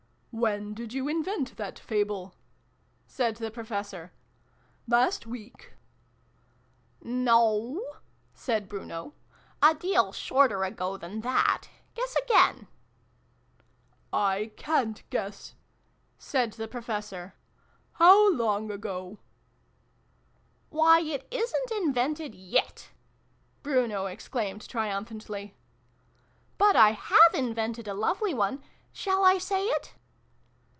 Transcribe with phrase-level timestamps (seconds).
[0.41, 2.33] "When did you invent that Fable?"
[3.05, 4.13] said the Professor."
[4.87, 5.73] Last week?"
[7.27, 7.83] "No!"
[8.33, 9.13] said Bruno.
[9.61, 11.67] "A deal shorter ago than that.
[11.95, 12.69] Guess again!""
[14.13, 15.55] I ca'n't guess,"
[16.17, 17.33] said the Professor."
[17.99, 19.19] How long ago?""
[20.69, 22.91] Why, it isn't invented yet!"
[23.63, 25.57] Bruno ex claimed triumphantly."
[26.57, 28.63] But I have invented a lovely one!
[28.93, 29.93] Shall I say it